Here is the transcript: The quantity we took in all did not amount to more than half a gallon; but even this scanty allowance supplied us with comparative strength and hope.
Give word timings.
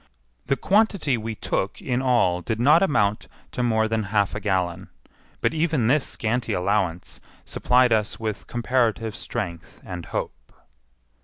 The 0.47 0.55
quantity 0.55 1.15
we 1.15 1.35
took 1.35 1.79
in 1.79 2.01
all 2.01 2.41
did 2.41 2.59
not 2.59 2.81
amount 2.81 3.27
to 3.51 3.61
more 3.61 3.87
than 3.87 4.05
half 4.05 4.33
a 4.33 4.39
gallon; 4.39 4.89
but 5.41 5.53
even 5.53 5.85
this 5.85 6.07
scanty 6.07 6.53
allowance 6.53 7.21
supplied 7.45 7.93
us 7.93 8.19
with 8.19 8.47
comparative 8.47 9.15
strength 9.15 9.79
and 9.85 10.07
hope. 10.07 10.53